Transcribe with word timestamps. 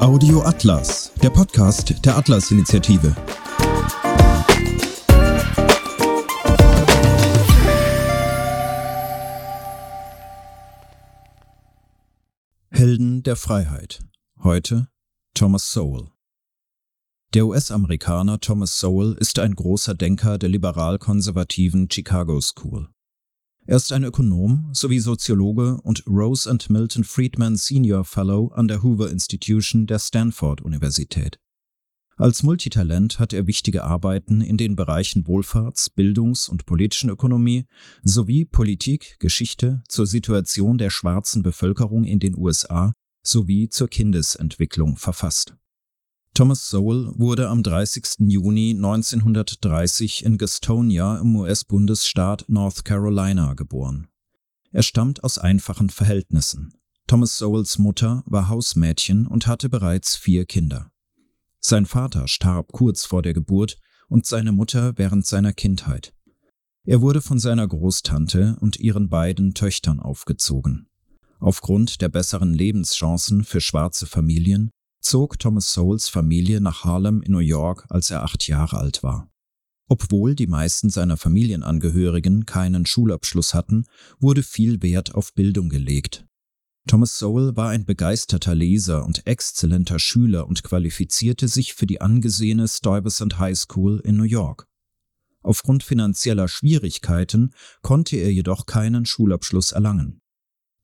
Audio 0.00 0.42
Atlas, 0.42 1.10
der 1.22 1.30
Podcast 1.30 2.04
der 2.04 2.18
Atlas-Initiative. 2.18 3.16
Helden 12.70 13.22
der 13.22 13.36
Freiheit. 13.36 14.00
Heute 14.42 14.88
Thomas 15.32 15.72
Sowell. 15.72 16.08
Der 17.32 17.46
US-Amerikaner 17.46 18.38
Thomas 18.40 18.78
Sowell 18.78 19.16
ist 19.18 19.38
ein 19.38 19.54
großer 19.54 19.94
Denker 19.94 20.36
der 20.36 20.50
liberal-konservativen 20.50 21.90
Chicago 21.90 22.40
School. 22.42 22.90
Er 23.68 23.78
ist 23.78 23.92
ein 23.92 24.04
Ökonom 24.04 24.68
sowie 24.72 25.00
Soziologe 25.00 25.80
und 25.82 26.04
Rose 26.06 26.48
and 26.48 26.70
Milton 26.70 27.02
Friedman 27.02 27.56
Senior 27.56 28.04
Fellow 28.04 28.52
an 28.54 28.68
der 28.68 28.84
Hoover 28.84 29.10
Institution 29.10 29.88
der 29.88 29.98
Stanford 29.98 30.62
Universität. 30.62 31.40
Als 32.16 32.44
Multitalent 32.44 33.18
hat 33.18 33.32
er 33.32 33.48
wichtige 33.48 33.82
Arbeiten 33.82 34.40
in 34.40 34.56
den 34.56 34.76
Bereichen 34.76 35.26
Wohlfahrts-, 35.26 35.90
Bildungs- 35.90 36.48
und 36.48 36.64
politischen 36.64 37.10
Ökonomie 37.10 37.66
sowie 38.04 38.44
Politik, 38.44 39.16
Geschichte 39.18 39.82
zur 39.88 40.06
Situation 40.06 40.78
der 40.78 40.90
schwarzen 40.90 41.42
Bevölkerung 41.42 42.04
in 42.04 42.20
den 42.20 42.36
USA 42.38 42.92
sowie 43.24 43.68
zur 43.68 43.88
Kindesentwicklung 43.88 44.96
verfasst. 44.96 45.56
Thomas 46.36 46.68
Sowell 46.68 47.14
wurde 47.16 47.48
am 47.48 47.62
30. 47.62 48.28
Juni 48.28 48.72
1930 48.72 50.22
in 50.22 50.36
Gastonia 50.36 51.16
im 51.16 51.34
US-Bundesstaat 51.34 52.44
North 52.48 52.84
Carolina 52.84 53.54
geboren. 53.54 54.08
Er 54.70 54.82
stammt 54.82 55.24
aus 55.24 55.38
einfachen 55.38 55.88
Verhältnissen. 55.88 56.74
Thomas 57.06 57.38
Sowells 57.38 57.78
Mutter 57.78 58.22
war 58.26 58.50
Hausmädchen 58.50 59.26
und 59.26 59.46
hatte 59.46 59.70
bereits 59.70 60.14
vier 60.14 60.44
Kinder. 60.44 60.90
Sein 61.58 61.86
Vater 61.86 62.28
starb 62.28 62.70
kurz 62.70 63.06
vor 63.06 63.22
der 63.22 63.32
Geburt 63.32 63.78
und 64.10 64.26
seine 64.26 64.52
Mutter 64.52 64.98
während 64.98 65.24
seiner 65.24 65.54
Kindheit. 65.54 66.12
Er 66.84 67.00
wurde 67.00 67.22
von 67.22 67.38
seiner 67.38 67.66
Großtante 67.66 68.58
und 68.60 68.78
ihren 68.78 69.08
beiden 69.08 69.54
Töchtern 69.54 70.00
aufgezogen. 70.00 70.86
Aufgrund 71.38 72.02
der 72.02 72.10
besseren 72.10 72.52
Lebenschancen 72.52 73.42
für 73.42 73.62
schwarze 73.62 74.04
Familien 74.04 74.70
zog 75.08 75.38
Thomas 75.38 75.72
Sowells 75.72 76.08
Familie 76.08 76.60
nach 76.60 76.84
Harlem 76.84 77.22
in 77.22 77.32
New 77.32 77.38
York, 77.38 77.86
als 77.88 78.10
er 78.10 78.22
acht 78.22 78.46
Jahre 78.46 78.78
alt 78.78 79.02
war. 79.02 79.30
Obwohl 79.88 80.34
die 80.34 80.48
meisten 80.48 80.90
seiner 80.90 81.16
Familienangehörigen 81.16 82.44
keinen 82.44 82.86
Schulabschluss 82.86 83.54
hatten, 83.54 83.86
wurde 84.18 84.42
viel 84.42 84.82
Wert 84.82 85.14
auf 85.14 85.32
Bildung 85.34 85.68
gelegt. 85.68 86.26
Thomas 86.88 87.18
Sowell 87.18 87.56
war 87.56 87.70
ein 87.70 87.84
begeisterter 87.84 88.54
Leser 88.54 89.04
und 89.04 89.26
exzellenter 89.26 89.98
Schüler 89.98 90.46
und 90.46 90.62
qualifizierte 90.62 91.48
sich 91.48 91.74
für 91.74 91.86
die 91.86 92.00
angesehene 92.00 92.68
Stuyvesant 92.68 93.38
High 93.38 93.58
School 93.58 94.00
in 94.04 94.16
New 94.16 94.24
York. 94.24 94.66
Aufgrund 95.42 95.84
finanzieller 95.84 96.48
Schwierigkeiten 96.48 97.52
konnte 97.82 98.16
er 98.16 98.32
jedoch 98.32 98.66
keinen 98.66 99.06
Schulabschluss 99.06 99.72
erlangen. 99.72 100.20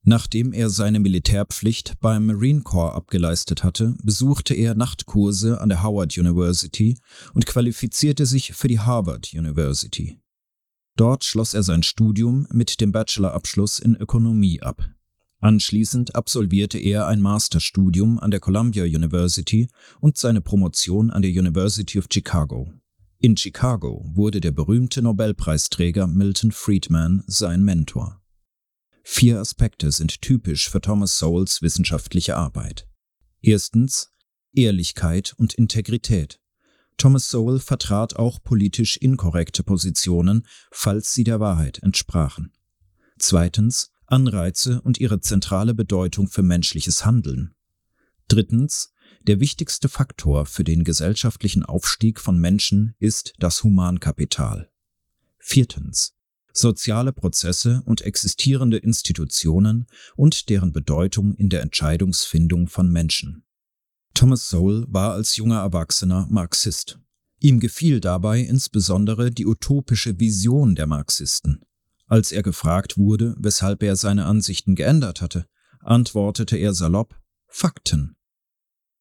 Nachdem 0.05 0.51
er 0.51 0.69
seine 0.69 0.99
Militärpflicht 0.99 1.93
beim 2.01 2.25
Marine 2.25 2.61
Corps 2.61 2.93
abgeleistet 2.93 3.63
hatte, 3.63 3.95
besuchte 4.03 4.53
er 4.53 4.75
Nachtkurse 4.75 5.61
an 5.61 5.69
der 5.69 5.81
Howard 5.81 6.17
University 6.17 6.97
und 7.33 7.45
qualifizierte 7.45 8.25
sich 8.25 8.53
für 8.53 8.67
die 8.67 8.79
Harvard 8.79 9.33
University. 9.33 10.19
Dort 10.97 11.23
schloss 11.23 11.53
er 11.53 11.63
sein 11.63 11.83
Studium 11.83 12.47
mit 12.51 12.81
dem 12.81 12.91
Bachelorabschluss 12.91 13.79
in 13.79 13.95
Ökonomie 13.95 14.61
ab. 14.61 14.89
Anschließend 15.39 16.15
absolvierte 16.15 16.77
er 16.77 17.07
ein 17.07 17.21
Masterstudium 17.21 18.19
an 18.19 18.31
der 18.31 18.39
Columbia 18.39 18.83
University 18.83 19.67
und 19.99 20.17
seine 20.17 20.41
Promotion 20.41 21.11
an 21.11 21.21
der 21.21 21.31
University 21.31 21.97
of 21.97 22.07
Chicago. 22.11 22.71
In 23.19 23.37
Chicago 23.37 24.05
wurde 24.13 24.41
der 24.41 24.51
berühmte 24.51 25.01
Nobelpreisträger 25.01 26.07
Milton 26.07 26.51
Friedman 26.51 27.23
sein 27.27 27.63
Mentor. 27.63 28.22
Vier 29.03 29.39
Aspekte 29.39 29.91
sind 29.91 30.21
typisch 30.21 30.69
für 30.69 30.81
Thomas 30.81 31.19
Sowells 31.19 31.61
wissenschaftliche 31.61 32.37
Arbeit. 32.37 32.87
Erstens 33.41 34.09
Ehrlichkeit 34.55 35.33
und 35.37 35.53
Integrität. 35.53 36.39
Thomas 36.97 37.29
Sowell 37.29 37.59
vertrat 37.59 38.15
auch 38.15 38.41
politisch 38.41 38.97
inkorrekte 38.97 39.63
Positionen, 39.63 40.47
falls 40.71 41.13
sie 41.13 41.23
der 41.23 41.39
Wahrheit 41.39 41.79
entsprachen. 41.83 42.53
Zweitens 43.19 43.91
Anreize 44.05 44.81
und 44.81 44.99
ihre 44.99 45.19
zentrale 45.19 45.73
Bedeutung 45.73 46.27
für 46.27 46.43
menschliches 46.43 47.05
Handeln. 47.05 47.55
Drittens 48.27 48.93
der 49.23 49.39
wichtigste 49.39 49.89
Faktor 49.89 50.45
für 50.45 50.63
den 50.63 50.83
gesellschaftlichen 50.83 51.63
Aufstieg 51.63 52.19
von 52.19 52.37
Menschen 52.39 52.95
ist 52.99 53.33
das 53.39 53.63
Humankapital. 53.63 54.69
Viertens 55.39 56.12
soziale 56.53 57.11
Prozesse 57.11 57.81
und 57.85 58.01
existierende 58.01 58.77
Institutionen 58.77 59.87
und 60.15 60.49
deren 60.49 60.71
Bedeutung 60.71 61.33
in 61.33 61.49
der 61.49 61.61
Entscheidungsfindung 61.61 62.67
von 62.67 62.89
Menschen. 62.89 63.43
Thomas 64.13 64.49
Sowell 64.49 64.85
war 64.87 65.13
als 65.13 65.35
junger 65.35 65.59
Erwachsener 65.59 66.27
Marxist. 66.29 66.99
Ihm 67.39 67.59
gefiel 67.59 67.99
dabei 67.99 68.39
insbesondere 68.39 69.31
die 69.31 69.45
utopische 69.45 70.19
Vision 70.19 70.75
der 70.75 70.87
Marxisten. 70.87 71.61
Als 72.05 72.31
er 72.31 72.43
gefragt 72.43 72.97
wurde, 72.97 73.35
weshalb 73.39 73.81
er 73.81 73.95
seine 73.95 74.25
Ansichten 74.25 74.75
geändert 74.75 75.19
hatte, 75.19 75.47
antwortete 75.79 76.57
er 76.57 76.73
salopp 76.73 77.19
Fakten. 77.47 78.15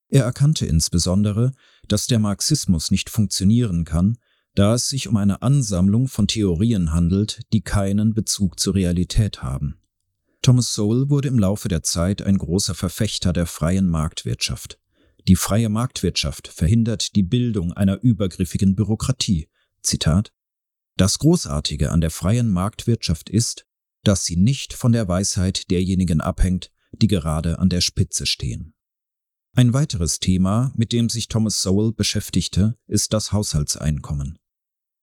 Er 0.08 0.24
erkannte 0.24 0.66
insbesondere, 0.66 1.52
dass 1.88 2.06
der 2.06 2.18
Marxismus 2.18 2.90
nicht 2.90 3.10
funktionieren 3.10 3.84
kann, 3.84 4.18
da 4.54 4.74
es 4.74 4.88
sich 4.88 5.08
um 5.08 5.16
eine 5.16 5.42
Ansammlung 5.42 6.08
von 6.08 6.28
Theorien 6.28 6.92
handelt, 6.92 7.40
die 7.52 7.62
keinen 7.62 8.14
Bezug 8.14 8.60
zur 8.60 8.74
Realität 8.74 9.42
haben. 9.42 9.78
Thomas 10.42 10.74
Sowell 10.74 11.08
wurde 11.08 11.28
im 11.28 11.38
Laufe 11.38 11.68
der 11.68 11.82
Zeit 11.82 12.20
ein 12.22 12.36
großer 12.36 12.74
Verfechter 12.74 13.32
der 13.32 13.46
freien 13.46 13.88
Marktwirtschaft. 13.88 14.78
Die 15.28 15.36
freie 15.36 15.68
Marktwirtschaft 15.68 16.48
verhindert 16.48 17.14
die 17.14 17.22
Bildung 17.22 17.72
einer 17.72 18.02
übergriffigen 18.02 18.74
Bürokratie. 18.74 19.48
Zitat 19.82 20.32
Das 20.96 21.18
Großartige 21.20 21.92
an 21.92 22.00
der 22.00 22.10
freien 22.10 22.50
Marktwirtschaft 22.50 23.30
ist, 23.30 23.64
dass 24.02 24.24
sie 24.24 24.36
nicht 24.36 24.74
von 24.74 24.92
der 24.92 25.06
Weisheit 25.06 25.70
derjenigen 25.70 26.20
abhängt, 26.20 26.72
die 26.90 27.06
gerade 27.06 27.60
an 27.60 27.68
der 27.68 27.80
Spitze 27.80 28.26
stehen. 28.26 28.74
Ein 29.54 29.72
weiteres 29.74 30.18
Thema, 30.18 30.72
mit 30.74 30.92
dem 30.92 31.08
sich 31.08 31.28
Thomas 31.28 31.62
Sowell 31.62 31.92
beschäftigte, 31.92 32.76
ist 32.86 33.12
das 33.12 33.32
Haushaltseinkommen. 33.32 34.38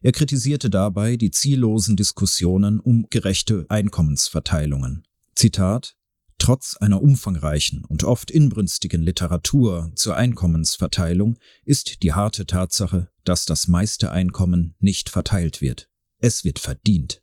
Er 0.01 0.13
kritisierte 0.13 0.69
dabei 0.69 1.17
die 1.17 1.31
ziellosen 1.31 1.97
Diskussionen 1.97 2.79
um 2.79 3.07
gerechte 3.09 3.65
Einkommensverteilungen. 3.69 5.03
Zitat 5.35 5.95
Trotz 6.37 6.77
einer 6.77 7.01
umfangreichen 7.01 7.83
und 7.83 8.05
oft 8.05 8.31
inbrünstigen 8.31 9.01
Literatur 9.01 9.91
zur 9.95 10.15
Einkommensverteilung 10.15 11.37
ist 11.65 12.01
die 12.01 12.13
harte 12.13 12.45
Tatsache, 12.45 13.09
dass 13.25 13.43
das 13.43 13.67
meiste 13.67 14.11
Einkommen 14.11 14.73
nicht 14.79 15.09
verteilt 15.09 15.59
wird. 15.59 15.89
Es 16.19 16.45
wird 16.45 16.59
verdient. 16.59 17.21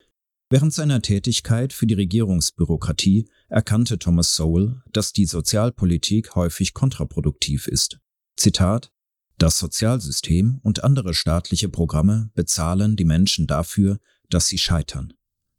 Während 0.50 0.74
seiner 0.74 1.00
Tätigkeit 1.00 1.72
für 1.72 1.86
die 1.86 1.94
Regierungsbürokratie 1.94 3.26
erkannte 3.48 3.98
Thomas 3.98 4.36
Sowell, 4.36 4.82
dass 4.92 5.14
die 5.14 5.24
Sozialpolitik 5.24 6.34
häufig 6.34 6.74
kontraproduktiv 6.74 7.66
ist. 7.68 7.98
Zitat 8.36 8.92
das 9.38 9.58
Sozialsystem 9.58 10.60
und 10.62 10.84
andere 10.84 11.14
staatliche 11.14 11.68
Programme 11.68 12.30
bezahlen 12.34 12.96
die 12.96 13.04
Menschen 13.04 13.46
dafür, 13.46 13.98
dass 14.30 14.46
sie 14.46 14.58
scheitern. 14.58 15.12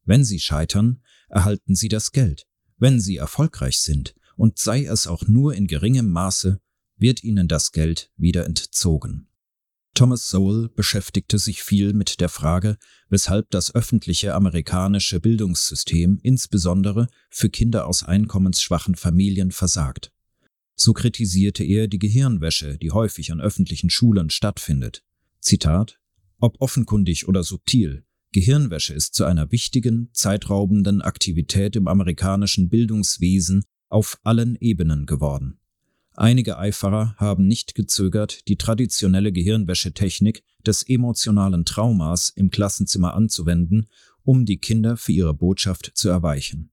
Wenn 0.04 0.24
sie 0.24 0.40
scheitern, 0.40 1.02
erhalten 1.30 1.76
sie 1.76 1.90
das 1.90 2.12
Geld. 2.12 2.48
Wenn 2.78 3.00
sie 3.00 3.18
erfolgreich 3.18 3.80
sind, 3.80 4.16
und 4.36 4.60
sei 4.60 4.86
es 4.86 5.08
auch 5.08 5.28
nur 5.28 5.56
in 5.56 5.68
geringem 5.68 6.10
Maße, 6.12 6.60
wird 6.98 7.24
ihnen 7.24 7.48
das 7.48 7.72
Geld 7.72 8.12
wieder 8.18 8.46
entzogen. 8.46 9.28
Thomas 9.94 10.30
Sowell 10.30 10.70
beschäftigte 10.70 11.40
sich 11.40 11.64
viel 11.64 11.94
mit 11.94 12.20
der 12.20 12.30
Frage, 12.30 12.78
weshalb 13.10 13.50
das 13.50 13.74
öffentliche 13.74 14.36
amerikanische 14.36 15.20
Bildungssystem 15.20 16.20
insbesondere 16.22 17.08
für 17.32 17.50
Kinder 17.50 17.88
aus 17.88 18.04
einkommensschwachen 18.04 18.94
Familien 18.96 19.52
versagt. 19.52 20.12
So 20.80 20.94
kritisierte 20.94 21.64
er 21.64 21.88
die 21.88 21.98
Gehirnwäsche, 21.98 22.78
die 22.78 22.92
häufig 22.92 23.32
an 23.32 23.42
öffentlichen 23.42 23.90
Schulen 23.90 24.30
stattfindet. 24.30 25.04
Zitat 25.40 26.00
Ob 26.40 26.62
offenkundig 26.62 27.28
oder 27.28 27.44
subtil, 27.44 28.06
Gehirnwäsche 28.32 28.94
ist 28.94 29.16
zu 29.16 29.26
einer 29.26 29.52
wichtigen, 29.52 30.10
zeitraubenden 30.14 31.02
Aktivität 31.02 31.76
im 31.76 31.88
amerikanischen 31.88 32.70
Bildungswesen 32.70 33.64
auf 33.90 34.20
allen 34.24 34.56
Ebenen 34.60 35.08
geworden. 35.08 35.60
Einige 36.14 36.60
Eiferer 36.60 37.16
haben 37.18 37.48
nicht 37.48 37.74
gezögert, 37.74 38.48
die 38.48 38.58
traditionelle 38.58 39.32
Gehirnwäschetechnik 39.32 40.44
des 40.66 40.84
emotionalen 40.88 41.66
Traumas 41.66 42.30
im 42.30 42.52
Klassenzimmer 42.52 43.16
anzuwenden, 43.16 43.88
um 44.24 44.46
die 44.46 44.60
Kinder 44.60 44.98
für 44.98 45.12
ihre 45.12 45.34
Botschaft 45.34 45.92
zu 45.96 46.10
erweichen. 46.10 46.70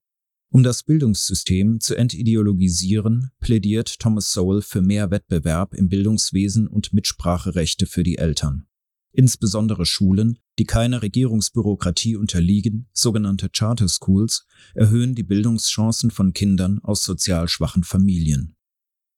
Um 0.55 0.63
das 0.63 0.85
Bildungssystem 0.85 1.81
zu 1.81 1.97
entideologisieren, 1.97 3.33
plädiert 3.41 3.99
Thomas 3.99 4.31
Sowell 4.31 4.63
für 4.63 4.83
mehr 4.83 5.11
Wettbewerb 5.11 5.75
im 5.75 5.89
Bildungswesen 5.89 6.69
und 6.69 6.93
Mitspracherechte 6.93 7.87
für 7.87 8.05
die 8.05 8.19
Eltern. 8.19 8.69
Insbesondere 9.11 9.85
Schulen, 9.85 10.39
die 10.61 10.65
keiner 10.65 11.03
Regierungsbürokratie 11.03 12.15
unterliegen, 12.15 12.89
sogenannte 12.93 13.51
Charter 13.51 13.89
Schools, 13.89 14.47
erhöhen 14.75 15.17
die 15.17 15.25
Bildungschancen 15.25 16.13
von 16.13 16.33
Kindern 16.33 16.79
aus 16.85 17.03
sozial 17.03 17.49
schwachen 17.49 17.83
Familien. 17.83 18.55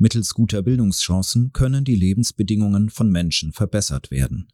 Mittels 0.01 0.33
guter 0.33 0.63
Bildungschancen 0.63 1.53
können 1.53 1.85
die 1.85 1.97
Lebensbedingungen 1.97 2.89
von 2.89 3.11
Menschen 3.11 3.53
verbessert 3.53 4.11
werden. 4.11 4.49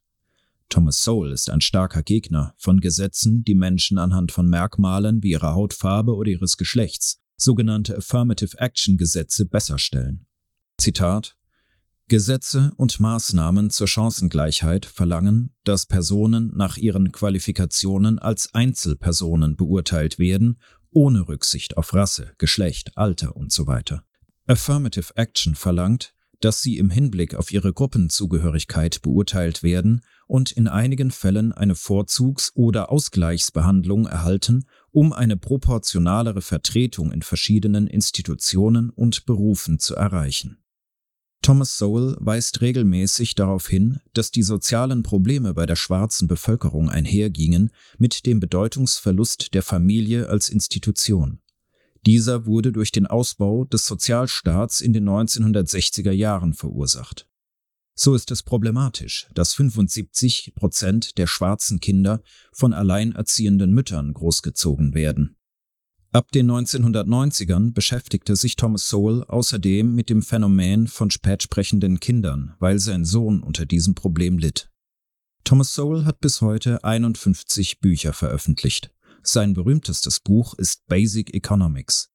Thomas 0.72 1.02
Sowell 1.02 1.32
ist 1.32 1.50
ein 1.50 1.60
starker 1.60 2.02
Gegner 2.02 2.54
von 2.56 2.80
Gesetzen, 2.80 3.44
die 3.44 3.54
Menschen 3.54 3.98
anhand 3.98 4.32
von 4.32 4.48
Merkmalen 4.48 5.22
wie 5.22 5.32
ihrer 5.32 5.52
Hautfarbe 5.52 6.14
oder 6.14 6.30
ihres 6.30 6.56
Geschlechts, 6.56 7.20
sogenannte 7.36 7.94
Affirmative 7.94 8.58
Action 8.58 8.96
Gesetze, 8.96 9.44
besser 9.44 9.78
stellen. 9.78 10.24
Zitat 10.78 11.36
Gesetze 12.08 12.72
und 12.78 12.98
Maßnahmen 13.00 13.68
zur 13.68 13.86
Chancengleichheit 13.86 14.86
verlangen, 14.86 15.54
dass 15.64 15.84
Personen 15.84 16.50
nach 16.56 16.78
ihren 16.78 17.12
Qualifikationen 17.12 18.18
als 18.18 18.54
Einzelpersonen 18.54 19.56
beurteilt 19.56 20.18
werden, 20.18 20.58
ohne 20.90 21.28
Rücksicht 21.28 21.76
auf 21.76 21.92
Rasse, 21.92 22.32
Geschlecht, 22.38 22.96
Alter 22.96 23.36
usw. 23.36 23.82
So 23.86 23.98
Affirmative 24.46 25.14
Action 25.16 25.54
verlangt, 25.54 26.14
dass 26.44 26.60
sie 26.60 26.76
im 26.76 26.90
Hinblick 26.90 27.34
auf 27.34 27.52
ihre 27.52 27.72
Gruppenzugehörigkeit 27.72 29.00
beurteilt 29.02 29.62
werden 29.62 30.02
und 30.26 30.52
in 30.52 30.68
einigen 30.68 31.10
Fällen 31.10 31.52
eine 31.52 31.74
Vorzugs- 31.74 32.52
oder 32.54 32.90
Ausgleichsbehandlung 32.90 34.06
erhalten, 34.06 34.64
um 34.90 35.12
eine 35.12 35.36
proportionalere 35.36 36.42
Vertretung 36.42 37.12
in 37.12 37.22
verschiedenen 37.22 37.86
Institutionen 37.86 38.90
und 38.90 39.24
Berufen 39.24 39.78
zu 39.78 39.94
erreichen. 39.94 40.58
Thomas 41.42 41.76
Sowell 41.76 42.16
weist 42.20 42.60
regelmäßig 42.60 43.34
darauf 43.34 43.68
hin, 43.68 43.98
dass 44.14 44.30
die 44.30 44.44
sozialen 44.44 45.02
Probleme 45.02 45.54
bei 45.54 45.66
der 45.66 45.74
schwarzen 45.74 46.28
Bevölkerung 46.28 46.88
einhergingen 46.88 47.70
mit 47.98 48.26
dem 48.26 48.38
Bedeutungsverlust 48.38 49.52
der 49.52 49.62
Familie 49.62 50.28
als 50.28 50.48
Institution. 50.48 51.40
Dieser 52.04 52.46
wurde 52.46 52.72
durch 52.72 52.90
den 52.90 53.06
Ausbau 53.06 53.64
des 53.64 53.86
Sozialstaats 53.86 54.80
in 54.80 54.92
den 54.92 55.08
1960er 55.08 56.10
Jahren 56.10 56.52
verursacht. 56.52 57.28
So 57.94 58.14
ist 58.14 58.30
es 58.30 58.42
problematisch, 58.42 59.28
dass 59.34 59.54
75 59.54 60.54
Prozent 60.54 61.18
der 61.18 61.26
schwarzen 61.26 61.78
Kinder 61.78 62.22
von 62.52 62.72
alleinerziehenden 62.72 63.72
Müttern 63.72 64.12
großgezogen 64.14 64.94
werden. 64.94 65.36
Ab 66.10 66.30
den 66.32 66.50
1990ern 66.50 67.72
beschäftigte 67.72 68.36
sich 68.36 68.56
Thomas 68.56 68.88
Sowell 68.88 69.24
außerdem 69.24 69.94
mit 69.94 70.10
dem 70.10 70.22
Phänomen 70.22 70.86
von 70.86 71.10
spätsprechenden 71.10 72.00
Kindern, 72.00 72.54
weil 72.58 72.78
sein 72.78 73.04
Sohn 73.04 73.42
unter 73.42 73.64
diesem 73.64 73.94
Problem 73.94 74.36
litt. 74.36 74.68
Thomas 75.44 75.74
Sowell 75.74 76.04
hat 76.04 76.20
bis 76.20 76.40
heute 76.40 76.84
51 76.84 77.80
Bücher 77.80 78.12
veröffentlicht. 78.12 78.90
Sein 79.22 79.54
berühmtestes 79.54 80.20
Buch 80.20 80.54
ist 80.54 80.86
Basic 80.86 81.34
Economics. 81.34 82.10